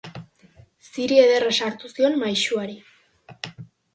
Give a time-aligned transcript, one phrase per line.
[0.93, 2.79] Ziri ederra sartu zion maisuari.